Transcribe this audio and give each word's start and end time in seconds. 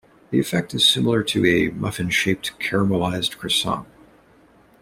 The 0.31 0.39
effect 0.39 0.73
is 0.73 0.83
similar 0.83 1.21
to 1.25 1.45
a 1.45 1.69
muffin-shaped, 1.71 2.59
caramelized 2.59 3.37
croissant. 3.37 3.87